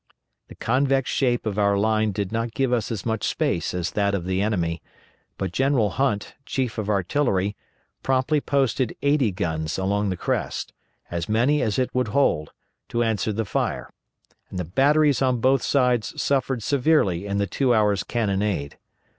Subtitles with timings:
[0.47, 4.15] The convex shape of our line did not give us as much space as that
[4.15, 4.81] of the enemy,
[5.37, 7.55] but General Hunt, Chief of Artillery,
[8.01, 10.73] promptly posted eighty guns along the crest
[11.11, 12.49] as many as it would hold
[12.89, 13.91] to answer the fire,
[14.49, 18.79] and the batteries on both sides suffered severely in the two hours' cannonade.